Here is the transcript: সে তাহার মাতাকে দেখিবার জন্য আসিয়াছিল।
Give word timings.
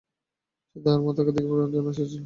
সে 0.69 0.79
তাহার 0.83 1.01
মাতাকে 1.01 1.31
দেখিবার 1.31 1.71
জন্য 1.73 1.87
আসিয়াছিল। 1.87 2.19